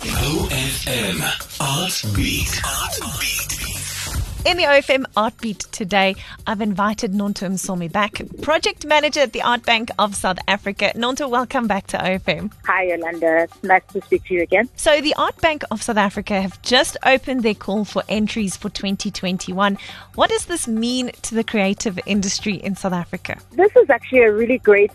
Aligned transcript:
OFM 0.00 1.20
Art 1.60 2.16
Beat. 2.16 2.60
Art 2.64 2.98
Beat. 3.20 4.46
In 4.46 4.56
the 4.56 4.62
OFM 4.62 5.04
Art 5.14 5.36
Beat 5.42 5.58
today, 5.72 6.16
I've 6.46 6.62
invited 6.62 7.12
Nonto 7.12 7.46
Msomi 7.46 7.92
back, 7.92 8.22
project 8.40 8.86
manager 8.86 9.20
at 9.20 9.34
the 9.34 9.42
Art 9.42 9.66
Bank 9.66 9.90
of 9.98 10.16
South 10.16 10.38
Africa. 10.48 10.92
Nonto, 10.96 11.28
welcome 11.28 11.66
back 11.66 11.86
to 11.88 11.98
OFM. 11.98 12.50
Hi, 12.64 12.84
Yolanda. 12.84 13.46
Nice 13.62 13.82
to 13.92 14.00
speak 14.00 14.24
to 14.24 14.34
you 14.34 14.42
again. 14.42 14.70
So, 14.74 15.02
the 15.02 15.14
Art 15.16 15.38
Bank 15.42 15.64
of 15.70 15.82
South 15.82 15.98
Africa 15.98 16.40
have 16.40 16.62
just 16.62 16.96
opened 17.04 17.42
their 17.42 17.52
call 17.52 17.84
for 17.84 18.02
entries 18.08 18.56
for 18.56 18.70
2021. 18.70 19.76
What 20.14 20.30
does 20.30 20.46
this 20.46 20.66
mean 20.66 21.10
to 21.20 21.34
the 21.34 21.44
creative 21.44 22.00
industry 22.06 22.54
in 22.54 22.74
South 22.74 22.94
Africa? 22.94 23.38
This 23.52 23.76
is 23.76 23.90
actually 23.90 24.22
a 24.22 24.32
really 24.32 24.58
great 24.58 24.92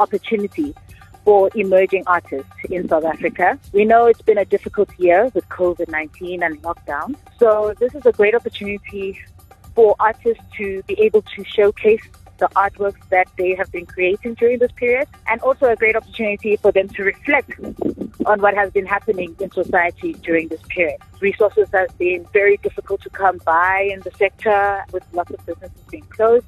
opportunity 0.00 0.74
for 1.30 1.48
emerging 1.54 2.02
artists 2.08 2.50
in 2.70 2.88
South 2.88 3.04
Africa. 3.04 3.56
We 3.72 3.84
know 3.84 4.06
it's 4.06 4.20
been 4.20 4.38
a 4.38 4.44
difficult 4.44 4.90
year 4.98 5.30
with 5.32 5.48
COVID 5.48 5.88
19 5.88 6.42
and 6.42 6.60
lockdown. 6.60 7.14
So, 7.38 7.72
this 7.78 7.94
is 7.94 8.04
a 8.04 8.10
great 8.10 8.34
opportunity 8.34 9.16
for 9.76 9.94
artists 10.00 10.42
to 10.56 10.82
be 10.88 10.94
able 11.00 11.22
to 11.22 11.44
showcase 11.44 12.02
the 12.38 12.48
artworks 12.56 13.08
that 13.10 13.28
they 13.38 13.54
have 13.54 13.70
been 13.70 13.86
creating 13.86 14.34
during 14.34 14.58
this 14.58 14.72
period, 14.72 15.06
and 15.28 15.40
also 15.42 15.66
a 15.66 15.76
great 15.76 15.94
opportunity 15.94 16.56
for 16.56 16.72
them 16.72 16.88
to 16.88 17.04
reflect 17.04 17.52
on 18.26 18.40
what 18.40 18.54
has 18.54 18.72
been 18.72 18.86
happening 18.86 19.36
in 19.38 19.52
society 19.52 20.14
during 20.14 20.48
this 20.48 20.62
period. 20.68 20.98
Resources 21.20 21.68
have 21.72 21.96
been 21.96 22.26
very 22.32 22.56
difficult 22.56 23.02
to 23.02 23.10
come 23.10 23.38
by 23.44 23.88
in 23.92 24.00
the 24.00 24.10
sector 24.18 24.84
with 24.90 25.04
lots 25.12 25.30
of 25.30 25.46
businesses 25.46 25.84
being 25.92 26.08
closed. 26.16 26.46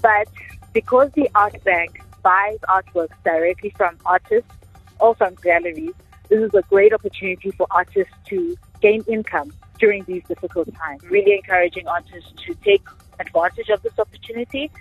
But 0.00 0.28
because 0.72 1.10
the 1.12 1.28
Art 1.34 1.62
Bank 1.64 2.00
buys 2.26 2.58
artworks 2.68 3.16
directly 3.24 3.70
from 3.76 3.96
artists 4.04 4.50
or 4.98 5.14
from 5.14 5.36
galleries, 5.44 5.94
this 6.28 6.40
is 6.40 6.52
a 6.54 6.62
great 6.62 6.92
opportunity 6.92 7.52
for 7.52 7.68
artists 7.70 8.12
to 8.30 8.56
gain 8.80 9.04
income 9.06 9.52
during 9.78 10.02
these 10.04 10.24
difficult 10.24 10.68
times. 10.74 11.04
Really 11.04 11.34
encouraging 11.34 11.86
artists 11.86 12.32
to 12.44 12.54
take 12.64 12.82
advantage 13.20 13.68
of 13.68 13.80
this 13.84 13.96
opportunity 13.96 14.72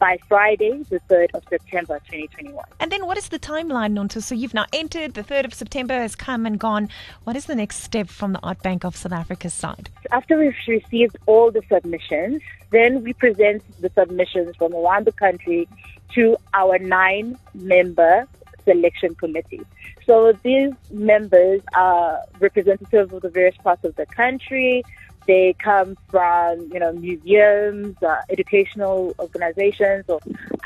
by 0.00 0.18
Friday, 0.26 0.82
the 0.88 0.98
3rd 1.08 1.28
of 1.34 1.44
September 1.48 2.00
2021. 2.10 2.64
And 2.80 2.90
then 2.90 3.06
what 3.06 3.18
is 3.18 3.28
the 3.28 3.38
timeline, 3.38 3.92
Nonto? 3.92 4.20
So 4.20 4.34
you've 4.34 4.54
now 4.54 4.66
entered, 4.72 5.14
the 5.14 5.22
3rd 5.22 5.44
of 5.44 5.54
September 5.54 5.94
has 5.94 6.16
come 6.16 6.46
and 6.46 6.58
gone. 6.58 6.88
What 7.24 7.36
is 7.36 7.44
the 7.44 7.54
next 7.54 7.82
step 7.84 8.08
from 8.08 8.32
the 8.32 8.40
Art 8.42 8.62
Bank 8.62 8.84
of 8.84 8.96
South 8.96 9.12
Africa's 9.12 9.54
side? 9.54 9.90
After 10.10 10.38
we've 10.38 10.56
received 10.66 11.16
all 11.26 11.52
the 11.52 11.62
submissions, 11.68 12.42
then 12.70 13.04
we 13.04 13.12
present 13.12 13.62
the 13.80 13.90
submissions 13.90 14.56
from 14.56 14.74
around 14.74 15.04
the 15.06 15.12
country 15.12 15.68
to 16.14 16.36
our 16.54 16.78
nine 16.78 17.38
member 17.54 18.26
selection 18.64 19.14
committee. 19.14 19.60
So 20.06 20.32
these 20.42 20.72
members 20.90 21.60
are 21.74 22.20
representatives 22.40 23.12
of 23.12 23.22
the 23.22 23.28
various 23.28 23.56
parts 23.58 23.84
of 23.84 23.94
the 23.96 24.06
country. 24.06 24.82
They 25.30 25.54
come 25.70 25.96
from, 26.10 26.72
you 26.72 26.80
know, 26.80 26.92
museums, 26.92 27.94
uh, 28.02 28.16
educational 28.30 29.14
organizations, 29.20 30.06
or 30.08 30.18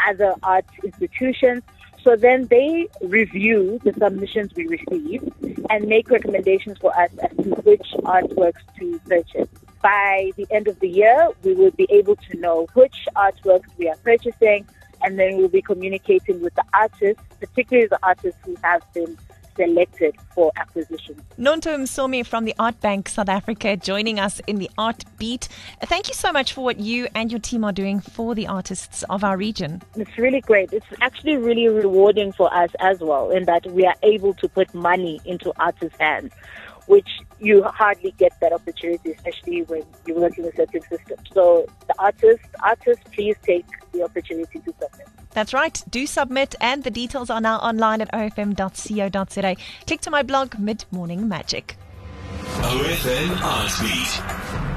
other 0.09 0.33
art 0.43 0.65
institutions. 0.83 1.63
So 2.03 2.17
then 2.17 2.47
they 2.47 2.89
review 3.03 3.79
the 3.85 3.93
submissions 3.93 4.55
we 4.55 4.67
receive 4.67 5.23
and 5.69 5.87
make 5.87 6.09
recommendations 6.09 6.79
for 6.79 6.99
us 6.99 7.11
as 7.25 7.37
to 7.45 7.51
which 7.69 7.89
artworks 8.17 8.65
to 8.79 8.99
purchase. 9.07 9.51
By 9.83 10.31
the 10.39 10.47
end 10.51 10.67
of 10.67 10.81
the 10.81 10.89
year, 10.89 11.29
we 11.43 11.53
will 11.53 11.73
be 11.83 11.87
able 11.91 12.17
to 12.17 12.33
know 12.39 12.67
which 12.73 12.99
artworks 13.17 13.69
we 13.77 13.91
are 13.91 13.97
purchasing, 13.97 14.67
and 15.03 15.19
then 15.19 15.37
we'll 15.37 15.57
be 15.61 15.61
communicating 15.61 16.41
with 16.41 16.55
the 16.55 16.65
artists, 16.73 17.23
particularly 17.39 17.89
the 17.89 18.03
artists 18.03 18.41
who 18.47 18.57
have 18.63 18.83
been 18.95 19.19
selected 19.57 20.17
for 20.35 20.53
acquisition. 20.57 21.21
Nonto 21.39 21.77
Msomi 21.77 22.25
from 22.27 22.45
the 22.45 22.55
Art 22.59 22.81
Bank 22.81 23.09
South 23.09 23.29
Africa 23.29 23.77
joining 23.77 24.19
us 24.19 24.41
in 24.47 24.59
the 24.59 24.71
Art 24.79 25.05
Beat. 25.19 25.49
Thank 25.83 26.09
you 26.09 26.15
so 26.15 26.33
much 26.33 26.53
for 26.53 26.65
what 26.65 26.79
you 26.81 27.09
and 27.15 27.31
your 27.31 27.41
team 27.41 27.65
are 27.65 27.73
doing 27.73 28.01
for 28.01 28.35
the 28.35 28.47
artists 28.47 29.03
of 29.11 29.25
our 29.25 29.37
region. 29.37 29.83
It's 29.97 30.17
really 30.19 30.41
great. 30.41 30.73
It's 30.73 30.87
actually 31.01 31.37
really 31.37 31.69
rewarding 31.69 32.33
for 32.33 32.53
us 32.55 32.71
as 32.81 33.01
well 33.01 33.31
in 33.31 33.45
that 33.45 33.67
we 33.67 33.87
are 33.87 33.97
able 34.03 34.35
to 34.35 34.49
put 34.49 34.73
money 34.75 35.21
into 35.25 35.53
artists' 35.59 35.99
hands 35.99 36.33
which 36.87 37.09
you 37.41 37.63
hardly 37.63 38.13
get 38.19 38.33
that 38.41 38.53
opportunity, 38.53 39.13
especially 39.13 39.63
when 39.63 39.83
you're 40.07 40.19
working 40.21 40.45
with 40.45 40.57
certain 40.57 40.83
systems. 40.83 41.21
So 41.33 41.67
the 41.87 41.95
artists, 41.99 42.47
artists, 42.63 43.05
please 43.13 43.37
take 43.43 43.67
the 43.93 44.03
opportunity 44.03 44.59
to 44.59 44.75
submit. 44.81 45.09
That's 45.35 45.53
right. 45.53 45.83
Do 45.91 46.07
submit, 46.07 46.55
and 46.61 46.85
the 46.85 46.91
details 46.91 47.29
are 47.29 47.41
now 47.41 47.59
online 47.59 48.01
at 48.01 48.11
ofm.co.za. 48.13 49.57
Click 49.87 50.01
to 50.01 50.11
my 50.11 50.23
blog, 50.23 50.59
Mid 50.59 50.85
Morning 50.91 51.29
Magic. 51.29 51.77
OFM 52.63 53.43
Art 53.43 53.73
Beat. 53.83 54.74